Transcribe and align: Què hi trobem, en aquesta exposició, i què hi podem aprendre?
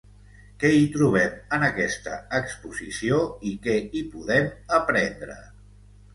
Què 0.61 0.69
hi 0.77 0.85
trobem, 0.95 1.35
en 1.57 1.65
aquesta 1.67 2.15
exposició, 2.39 3.21
i 3.51 3.55
què 3.67 3.77
hi 3.93 4.03
podem 4.17 4.51
aprendre? 4.81 5.39